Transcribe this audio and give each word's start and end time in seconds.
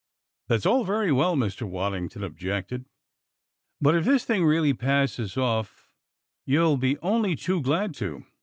"That's 0.47 0.65
all 0.65 0.83
very 0.83 1.11
well," 1.11 1.35
Mr. 1.35 1.61
Waddington 1.69 2.23
objected, 2.23 2.85
"but 3.79 3.93
if 3.93 4.03
this 4.03 4.25
thing 4.25 4.43
really 4.43 4.73
passes 4.73 5.37
off, 5.37 5.91
you'll 6.43 6.77
be 6.77 6.97
only 7.03 7.35
too 7.35 7.61
glad 7.61 7.93
to. 7.97 8.25